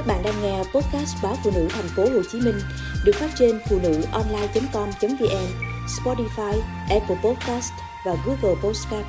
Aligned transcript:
Các 0.00 0.06
bạn 0.06 0.22
đang 0.24 0.42
nghe 0.42 0.58
podcast 0.58 1.16
báo 1.22 1.36
phụ 1.44 1.50
nữ 1.54 1.68
thành 1.70 1.88
phố 1.96 2.02
Hồ 2.02 2.22
Chí 2.32 2.40
Minh 2.40 2.54
được 3.04 3.12
phát 3.14 3.30
trên 3.38 3.58
phụ 3.68 3.78
nữ 3.82 4.02
online.com.vn, 4.12 5.46
Spotify, 5.86 6.60
Apple 6.90 7.16
Podcast 7.24 7.72
và 8.06 8.16
Google 8.26 8.60
Podcast. 8.62 9.06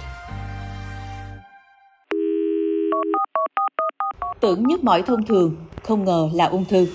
Tưởng 4.40 4.64
nhức 4.68 4.84
mỏi 4.84 5.02
thông 5.02 5.26
thường, 5.26 5.56
không 5.84 6.06
ngờ 6.06 6.30
là 6.34 6.46
ung 6.46 6.66
thư. 6.66 6.88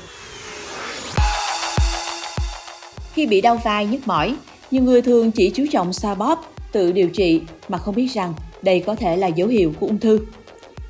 Khi 3.13 3.27
bị 3.27 3.41
đau 3.41 3.61
vai 3.65 3.87
nhức 3.87 4.07
mỏi, 4.07 4.37
nhiều 4.71 4.83
người 4.83 5.03
thường 5.03 5.31
chỉ 5.31 5.51
chú 5.55 5.65
trọng 5.73 5.93
xoa 5.93 6.15
bóp, 6.15 6.45
tự 6.73 6.93
điều 6.93 7.09
trị 7.09 7.41
mà 7.69 7.79
không 7.79 7.95
biết 7.95 8.09
rằng 8.15 8.35
đây 8.63 8.83
có 8.87 8.95
thể 8.95 9.17
là 9.17 9.27
dấu 9.27 9.49
hiệu 9.49 9.73
của 9.81 9.87
ung 9.87 9.99
thư. 9.99 10.19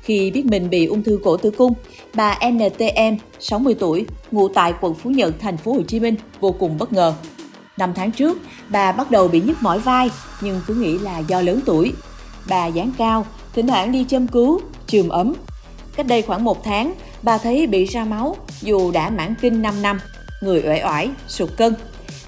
Khi 0.07 0.31
biết 0.31 0.45
mình 0.45 0.69
bị 0.69 0.85
ung 0.85 1.03
thư 1.03 1.19
cổ 1.23 1.37
tử 1.37 1.51
cung, 1.51 1.73
bà 2.13 2.39
NTM, 2.51 3.15
60 3.39 3.75
tuổi, 3.79 4.05
ngụ 4.31 4.47
tại 4.47 4.73
quận 4.81 4.93
Phú 4.93 5.09
Nhuận, 5.09 5.33
thành 5.39 5.57
phố 5.57 5.73
Hồ 5.73 5.81
Chí 5.87 5.99
Minh, 5.99 6.15
vô 6.39 6.51
cùng 6.59 6.77
bất 6.77 6.93
ngờ. 6.93 7.13
Năm 7.77 7.93
tháng 7.95 8.11
trước, 8.11 8.37
bà 8.69 8.91
bắt 8.91 9.11
đầu 9.11 9.27
bị 9.27 9.41
nhức 9.41 9.57
mỏi 9.61 9.79
vai, 9.79 10.09
nhưng 10.41 10.61
cứ 10.67 10.75
nghĩ 10.75 10.97
là 10.97 11.19
do 11.19 11.41
lớn 11.41 11.59
tuổi. 11.65 11.93
Bà 12.49 12.67
dáng 12.67 12.91
cao, 12.97 13.25
thỉnh 13.53 13.67
thoảng 13.67 13.91
đi 13.91 14.05
châm 14.09 14.27
cứu, 14.27 14.61
trường 14.87 15.09
ấm. 15.09 15.33
Cách 15.95 16.07
đây 16.07 16.21
khoảng 16.21 16.43
một 16.43 16.63
tháng, 16.63 16.93
bà 17.21 17.37
thấy 17.37 17.67
bị 17.67 17.85
ra 17.85 18.05
máu 18.05 18.35
dù 18.61 18.91
đã 18.91 19.09
mãn 19.09 19.35
kinh 19.41 19.61
5 19.61 19.81
năm, 19.81 19.99
người 20.41 20.63
uể 20.65 20.81
oải, 20.83 21.09
sụt 21.27 21.49
cân. 21.57 21.73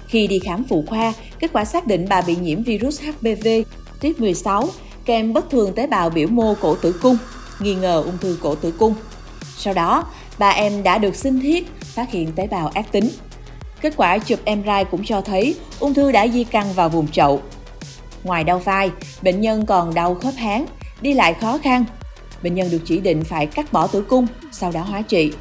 Khi 0.06 0.26
đi 0.26 0.38
khám 0.38 0.64
phụ 0.64 0.84
khoa, 0.86 1.12
kết 1.38 1.50
quả 1.52 1.64
xác 1.64 1.86
định 1.86 2.06
bà 2.08 2.20
bị 2.20 2.36
nhiễm 2.36 2.62
virus 2.62 3.02
HPV 3.02 3.48
tuyết 4.00 4.20
16 4.20 4.68
kèm 5.04 5.32
bất 5.32 5.50
thường 5.50 5.72
tế 5.74 5.86
bào 5.86 6.10
biểu 6.10 6.28
mô 6.28 6.54
cổ 6.60 6.74
tử 6.74 6.94
cung, 7.02 7.16
nghi 7.60 7.74
ngờ 7.74 8.02
ung 8.06 8.18
thư 8.18 8.38
cổ 8.42 8.54
tử 8.54 8.72
cung. 8.78 8.94
Sau 9.56 9.74
đó, 9.74 10.04
bà 10.38 10.48
em 10.48 10.82
đã 10.82 10.98
được 10.98 11.16
sinh 11.16 11.40
thiết 11.40 11.68
phát 11.82 12.10
hiện 12.10 12.32
tế 12.32 12.46
bào 12.46 12.68
ác 12.74 12.92
tính. 12.92 13.10
Kết 13.80 13.94
quả 13.96 14.18
chụp 14.18 14.40
MRI 14.46 14.84
cũng 14.90 15.04
cho 15.04 15.20
thấy 15.20 15.54
ung 15.78 15.94
thư 15.94 16.12
đã 16.12 16.28
di 16.28 16.44
căn 16.44 16.72
vào 16.72 16.88
vùng 16.88 17.08
chậu. 17.08 17.42
Ngoài 18.24 18.44
đau 18.44 18.58
vai, 18.58 18.90
bệnh 19.22 19.40
nhân 19.40 19.66
còn 19.66 19.94
đau 19.94 20.14
khớp 20.14 20.34
háng, 20.34 20.66
đi 21.00 21.14
lại 21.14 21.34
khó 21.34 21.58
khăn. 21.58 21.84
Bệnh 22.42 22.54
nhân 22.54 22.70
được 22.70 22.82
chỉ 22.84 23.00
định 23.00 23.24
phải 23.24 23.46
cắt 23.46 23.72
bỏ 23.72 23.86
tử 23.86 24.02
cung, 24.02 24.26
sau 24.52 24.72
đó 24.72 24.82
hóa 24.82 25.02
trị. 25.02 25.32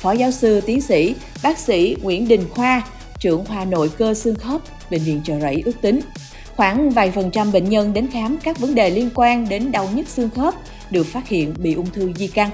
Phó 0.00 0.12
giáo 0.12 0.30
sư 0.30 0.60
tiến 0.60 0.80
sĩ, 0.80 1.14
bác 1.42 1.58
sĩ 1.58 1.96
Nguyễn 2.02 2.28
Đình 2.28 2.48
Khoa, 2.50 2.82
trưởng 3.18 3.44
khoa 3.44 3.64
nội 3.64 3.90
cơ 3.98 4.14
xương 4.14 4.34
khớp, 4.34 4.60
Bệnh 4.90 5.02
viện 5.02 5.20
Chợ 5.24 5.40
Rẫy 5.40 5.62
ước 5.64 5.80
tính 5.80 6.00
Khoảng 6.56 6.90
vài 6.90 7.10
phần 7.10 7.30
trăm 7.30 7.52
bệnh 7.52 7.68
nhân 7.68 7.92
đến 7.92 8.08
khám 8.12 8.38
các 8.38 8.58
vấn 8.58 8.74
đề 8.74 8.90
liên 8.90 9.10
quan 9.14 9.48
đến 9.48 9.72
đau 9.72 9.88
nhức 9.94 10.08
xương 10.08 10.30
khớp 10.30 10.54
được 10.94 11.06
phát 11.06 11.28
hiện 11.28 11.54
bị 11.58 11.74
ung 11.74 11.90
thư 11.90 12.12
di 12.12 12.26
căn. 12.26 12.50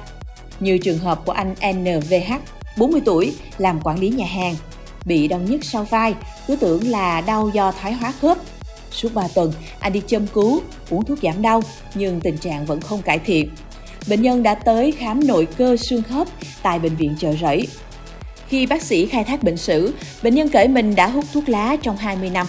Như 0.61 0.79
trường 0.79 0.99
hợp 0.99 1.21
của 1.25 1.33
anh 1.33 1.55
NVH, 1.75 2.33
40 2.77 3.01
tuổi, 3.05 3.35
làm 3.59 3.81
quản 3.85 3.99
lý 3.99 4.09
nhà 4.09 4.27
hàng, 4.27 4.55
bị 5.05 5.29
đau 5.29 5.41
nhức 5.41 5.65
sau 5.65 5.85
vai, 5.85 6.15
cứ 6.47 6.57
tưởng 6.57 6.89
là 6.89 7.21
đau 7.21 7.51
do 7.55 7.73
thoái 7.73 7.93
hóa 7.93 8.13
khớp. 8.13 8.39
Suốt 8.91 9.15
3 9.15 9.29
tuần, 9.35 9.53
anh 9.81 9.93
đi 9.93 10.03
châm 10.07 10.27
cứu, 10.27 10.63
uống 10.91 11.05
thuốc 11.05 11.19
giảm 11.23 11.43
đau, 11.43 11.63
nhưng 11.95 12.21
tình 12.21 12.39
trạng 12.39 12.67
vẫn 12.67 12.81
không 12.81 13.03
cải 13.03 13.19
thiện. 13.19 13.51
Bệnh 14.09 14.23
nhân 14.23 14.43
đã 14.43 14.55
tới 14.55 14.93
khám 14.93 15.27
nội 15.27 15.47
cơ 15.57 15.77
xương 15.77 16.03
khớp 16.03 16.29
tại 16.63 16.79
bệnh 16.79 16.97
viện 16.97 17.15
chợ 17.19 17.35
rẫy. 17.41 17.69
Khi 18.49 18.67
bác 18.67 18.83
sĩ 18.83 19.07
khai 19.07 19.25
thác 19.25 19.43
bệnh 19.43 19.57
sử, 19.57 19.95
bệnh 20.23 20.35
nhân 20.35 20.49
kể 20.49 20.69
mình 20.69 20.95
đã 20.95 21.07
hút 21.07 21.25
thuốc 21.33 21.49
lá 21.49 21.77
trong 21.83 21.97
20 21.97 22.31
năm. 22.31 22.47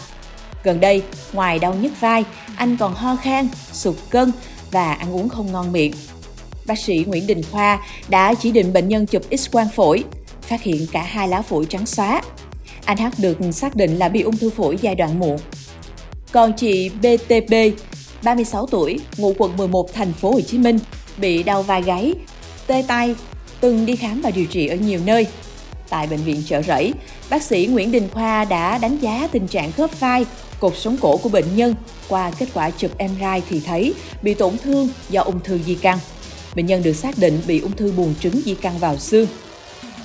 Gần 0.63 0.79
đây, 0.79 1.03
ngoài 1.33 1.59
đau 1.59 1.73
nhức 1.73 1.99
vai, 1.99 2.23
anh 2.55 2.77
còn 2.77 2.93
ho 2.93 3.15
khan, 3.15 3.47
sụt 3.71 3.95
cân 4.09 4.31
và 4.71 4.93
ăn 4.93 5.15
uống 5.15 5.29
không 5.29 5.51
ngon 5.51 5.71
miệng. 5.71 5.93
Bác 6.65 6.79
sĩ 6.79 7.03
Nguyễn 7.07 7.27
Đình 7.27 7.41
Khoa 7.51 7.79
đã 8.09 8.33
chỉ 8.33 8.51
định 8.51 8.73
bệnh 8.73 8.87
nhân 8.87 9.05
chụp 9.05 9.23
x-quang 9.31 9.69
phổi, 9.75 10.03
phát 10.41 10.61
hiện 10.61 10.87
cả 10.91 11.03
hai 11.03 11.27
lá 11.27 11.41
phổi 11.41 11.65
trắng 11.65 11.85
xóa. 11.85 12.21
Anh 12.85 12.97
H 12.97 13.03
được 13.17 13.37
xác 13.51 13.75
định 13.75 13.97
là 13.97 14.09
bị 14.09 14.21
ung 14.21 14.37
thư 14.37 14.49
phổi 14.49 14.77
giai 14.81 14.95
đoạn 14.95 15.19
muộn. 15.19 15.37
Còn 16.31 16.53
chị 16.53 16.89
BTB, 16.89 17.53
36 18.23 18.67
tuổi, 18.67 18.99
ngụ 19.17 19.33
quận 19.37 19.57
11 19.57 19.93
thành 19.93 20.13
phố 20.13 20.31
Hồ 20.31 20.41
Chí 20.41 20.57
Minh, 20.57 20.79
bị 21.17 21.43
đau 21.43 21.63
vai 21.63 21.81
gáy, 21.81 22.13
tê 22.67 22.83
tay, 22.87 23.15
từng 23.59 23.85
đi 23.85 23.95
khám 23.95 24.21
và 24.21 24.31
điều 24.31 24.45
trị 24.45 24.67
ở 24.67 24.75
nhiều 24.75 24.99
nơi. 25.05 25.27
Tại 25.91 26.07
bệnh 26.07 26.23
viện 26.23 26.43
Chợ 26.45 26.61
Rẫy, 26.61 26.93
bác 27.29 27.43
sĩ 27.43 27.67
Nguyễn 27.71 27.91
Đình 27.91 28.09
Khoa 28.13 28.45
đã 28.45 28.77
đánh 28.77 28.97
giá 28.97 29.27
tình 29.31 29.47
trạng 29.47 29.71
khớp 29.71 29.99
vai, 29.99 30.25
cột 30.59 30.73
sống 30.77 30.97
cổ 31.01 31.17
của 31.17 31.29
bệnh 31.29 31.55
nhân 31.55 31.75
qua 32.07 32.31
kết 32.39 32.49
quả 32.53 32.69
chụp 32.69 32.91
MRI 32.99 33.41
thì 33.49 33.59
thấy 33.59 33.93
bị 34.21 34.33
tổn 34.33 34.57
thương 34.57 34.89
do 35.09 35.21
ung 35.21 35.39
thư 35.43 35.59
di 35.65 35.75
căn. 35.75 35.97
Bệnh 36.55 36.65
nhân 36.65 36.83
được 36.83 36.93
xác 36.93 37.17
định 37.17 37.41
bị 37.47 37.59
ung 37.59 37.71
thư 37.71 37.91
buồng 37.91 38.15
trứng 38.19 38.41
di 38.45 38.55
căn 38.55 38.77
vào 38.79 38.97
xương. 38.97 39.27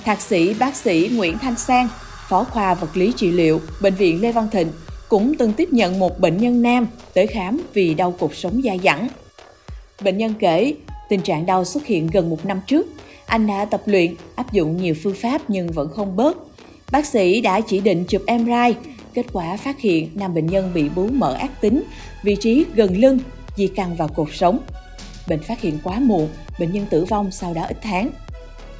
Thạc 0.05 0.21
sĩ 0.21 0.53
bác 0.53 0.75
sĩ 0.75 1.09
Nguyễn 1.13 1.37
Thanh 1.37 1.57
Sang, 1.57 1.87
phó 2.29 2.43
khoa 2.43 2.73
vật 2.73 2.97
lý 2.97 3.13
trị 3.15 3.31
liệu, 3.31 3.61
bệnh 3.81 3.95
viện 3.95 4.21
Lê 4.21 4.31
Văn 4.31 4.47
Thịnh 4.51 4.71
cũng 5.09 5.33
từng 5.37 5.53
tiếp 5.53 5.69
nhận 5.71 5.99
một 5.99 6.19
bệnh 6.19 6.37
nhân 6.37 6.61
nam 6.61 6.87
tới 7.13 7.27
khám 7.27 7.61
vì 7.73 7.93
đau 7.93 8.11
cột 8.11 8.31
sống 8.35 8.61
dai 8.63 8.79
dẳng. 8.83 9.07
Bệnh 10.01 10.17
nhân 10.17 10.33
kể, 10.39 10.73
tình 11.09 11.21
trạng 11.21 11.45
đau 11.45 11.65
xuất 11.65 11.85
hiện 11.85 12.07
gần 12.07 12.29
một 12.29 12.45
năm 12.45 12.61
trước. 12.67 12.87
Anh 13.27 13.47
đã 13.47 13.65
tập 13.65 13.81
luyện, 13.85 14.15
áp 14.35 14.51
dụng 14.51 14.77
nhiều 14.77 14.95
phương 15.03 15.15
pháp 15.15 15.41
nhưng 15.47 15.71
vẫn 15.71 15.89
không 15.95 16.15
bớt. 16.15 16.37
Bác 16.91 17.05
sĩ 17.05 17.41
đã 17.41 17.61
chỉ 17.61 17.79
định 17.79 18.05
chụp 18.07 18.21
MRI, 18.27 18.75
kết 19.13 19.25
quả 19.33 19.57
phát 19.57 19.79
hiện 19.79 20.09
nam 20.15 20.33
bệnh 20.33 20.47
nhân 20.47 20.71
bị 20.73 20.89
bú 20.89 21.07
mỡ 21.07 21.33
ác 21.33 21.61
tính, 21.61 21.83
vị 22.23 22.35
trí 22.35 22.65
gần 22.75 22.97
lưng, 22.97 23.19
di 23.57 23.67
căn 23.67 23.95
vào 23.95 24.07
cột 24.07 24.27
sống. 24.33 24.59
Bệnh 25.27 25.43
phát 25.43 25.61
hiện 25.61 25.77
quá 25.83 25.99
muộn, 25.99 26.29
bệnh 26.59 26.71
nhân 26.71 26.85
tử 26.89 27.05
vong 27.05 27.31
sau 27.31 27.53
đó 27.53 27.65
ít 27.67 27.77
tháng. 27.81 28.09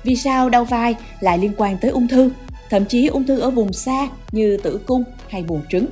Vì 0.03 0.15
sao 0.15 0.49
đau 0.49 0.65
vai 0.65 0.95
lại 1.19 1.37
liên 1.37 1.51
quan 1.57 1.77
tới 1.81 1.91
ung 1.91 2.07
thư, 2.07 2.31
thậm 2.69 2.85
chí 2.85 3.07
ung 3.07 3.23
thư 3.23 3.39
ở 3.39 3.49
vùng 3.49 3.73
xa 3.73 4.07
như 4.31 4.57
tử 4.57 4.79
cung 4.85 5.03
hay 5.29 5.43
buồng 5.43 5.61
trứng? 5.69 5.85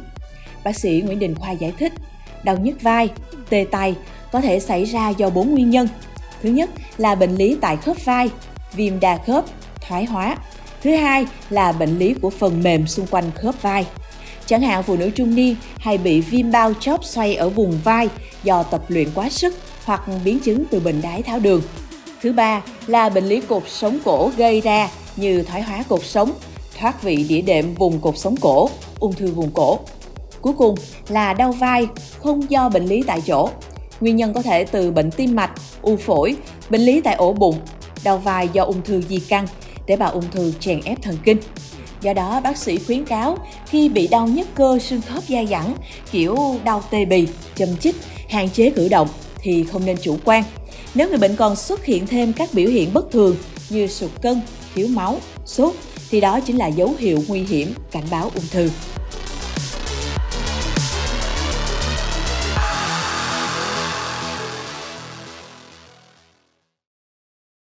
Bác 0.64 0.76
sĩ 0.76 1.02
Nguyễn 1.06 1.20
Đình 1.20 1.36
Khoa 1.36 1.52
giải 1.52 1.74
thích, 1.80 1.94
đau 2.44 2.58
nhức 2.58 2.82
vai, 2.82 3.10
tê 3.50 3.66
tay 3.72 3.96
có 4.32 4.42
thể 4.42 4.60
xảy 4.60 4.86
ra 4.86 5.10
do 5.10 5.30
bốn 5.30 5.52
nguyên 5.52 5.70
nhân. 5.70 5.88
Thứ 6.44 6.50
nhất 6.50 6.70
là 6.98 7.16
bệnh 7.16 7.36
lý 7.36 7.58
tại 7.62 7.78
khớp 7.78 8.06
vai, 8.06 8.30
viêm 8.74 9.00
đa 9.00 9.18
khớp, 9.18 9.46
thoái 9.88 10.06
hóa. 10.06 10.38
Thứ 10.82 10.96
hai 10.96 11.26
là 11.50 11.72
bệnh 11.72 11.98
lý 11.98 12.14
của 12.22 12.30
phần 12.30 12.64
mềm 12.64 12.88
xung 12.88 13.08
quanh 13.08 13.32
khớp 13.36 13.62
vai. 13.62 13.86
Chẳng 14.46 14.62
hạn 14.62 14.84
phụ 14.84 14.96
nữ 14.96 15.10
trung 15.10 15.36
niên 15.36 15.56
hay 15.78 15.98
bị 15.98 16.22
viêm 16.22 16.52
bao 16.52 16.74
chóp 16.80 17.04
xoay 17.04 17.36
ở 17.36 17.50
vùng 17.50 17.80
vai 17.84 18.10
do 18.44 18.64
tập 18.64 18.82
luyện 18.88 19.08
quá 19.16 19.30
sức 19.30 19.56
hoặc 19.86 20.02
biến 20.24 20.40
chứng 20.40 20.64
từ 20.72 20.80
bệnh 20.80 21.02
đái 21.02 21.22
tháo 21.22 21.40
đường. 21.40 21.62
Thứ 22.22 22.34
ba 22.34 22.62
là 22.88 23.10
bệnh 23.10 23.26
lý 23.26 23.42
cột 23.42 23.64
sống 23.68 24.00
cổ 24.06 24.32
gây 24.38 24.62
ra 24.62 24.90
như 25.16 25.44
thoái 25.44 25.62
hóa 25.62 25.84
cột 25.90 26.04
sống, 26.04 26.32
thoát 26.80 27.04
vị 27.04 27.26
đĩa 27.30 27.42
đệm 27.42 27.74
vùng 27.74 28.00
cột 28.00 28.18
sống 28.18 28.36
cổ, 28.42 28.70
ung 29.00 29.14
thư 29.14 29.32
vùng 29.32 29.52
cổ. 29.52 29.80
Cuối 30.42 30.54
cùng 30.58 30.76
là 31.08 31.34
đau 31.34 31.52
vai 31.52 31.88
không 32.24 32.52
do 32.52 32.70
bệnh 32.70 32.86
lý 32.86 33.04
tại 33.08 33.22
chỗ. 33.22 33.50
Nguyên 34.02 34.16
nhân 34.16 34.34
có 34.34 34.42
thể 34.42 34.64
từ 34.64 34.92
bệnh 34.92 35.12
tim 35.12 35.36
mạch, 35.36 35.52
u 35.82 35.96
phổi, 35.96 36.36
bệnh 36.70 36.82
lý 36.82 37.02
tại 37.02 37.16
ổ 37.16 37.34
bụng, 37.34 37.60
đau 38.04 38.18
vai 38.18 38.50
do 38.54 38.64
ung 38.64 38.82
thư 38.82 39.02
di 39.02 39.20
căn, 39.20 39.48
tế 39.88 39.96
bào 39.96 40.12
ung 40.12 40.32
thư 40.32 40.54
chèn 40.60 40.82
ép 40.86 41.02
thần 41.02 41.18
kinh. 41.24 41.38
Do 42.02 42.14
đó, 42.14 42.42
bác 42.44 42.58
sĩ 42.58 42.78
khuyến 42.78 43.06
cáo 43.06 43.38
khi 43.68 43.90
bị 43.90 44.08
đau 44.08 44.28
nhức 44.28 44.48
cơ 44.56 44.80
xương 44.80 45.02
khớp 45.02 45.24
dai 45.30 45.48
dẳng, 45.48 45.76
kiểu 46.12 46.38
đau 46.64 46.84
tê 46.92 47.06
bì, 47.06 47.28
châm 47.56 47.78
chích, 47.78 47.96
hạn 48.30 48.50
chế 48.50 48.70
cử 48.70 48.88
động 48.90 49.08
thì 49.38 49.64
không 49.64 49.86
nên 49.86 49.98
chủ 50.02 50.18
quan. 50.26 50.44
Nếu 50.96 51.10
người 51.10 51.18
bệnh 51.18 51.36
còn 51.36 51.56
xuất 51.56 51.86
hiện 51.86 52.08
thêm 52.08 52.34
các 52.34 52.50
biểu 52.54 52.70
hiện 52.70 52.94
bất 52.94 53.12
thường 53.12 53.36
như 53.70 53.88
sụt 53.88 54.12
cân, 54.22 54.42
thiếu 54.76 54.88
máu, 54.88 55.18
sốt 55.46 55.74
thì 56.10 56.22
đó 56.22 56.40
chính 56.40 56.58
là 56.58 56.68
dấu 56.68 56.94
hiệu 57.00 57.24
nguy 57.28 57.44
hiểm 57.44 57.74
cảnh 57.92 58.04
báo 58.12 58.32
ung 58.36 58.46
thư. 58.52 58.70